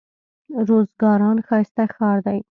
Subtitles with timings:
[0.67, 2.39] روزګان ښايسته ښار دئ.